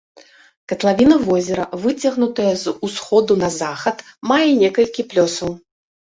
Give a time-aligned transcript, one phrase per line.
[0.71, 3.97] Катлавіна возера, выцягнутая з усходу на захад,
[4.31, 5.51] мае некалькі плёсаў.